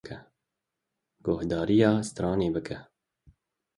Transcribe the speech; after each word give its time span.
Guhdarîya 1.25 1.91
sitranê 2.07 2.49
bike. 2.55 2.77